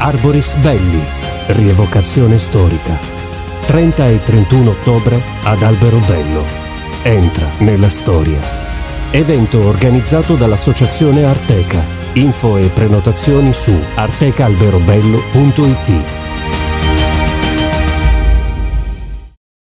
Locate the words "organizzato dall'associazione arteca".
9.66-11.84